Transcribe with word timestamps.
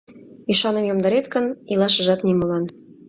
Ӱшаным 0.51 0.85
йомдарет 0.87 1.25
гын, 1.33 1.45
илашыжат 1.71 2.19
нимолан. 2.27 2.63